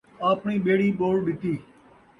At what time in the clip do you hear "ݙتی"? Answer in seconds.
1.25-1.53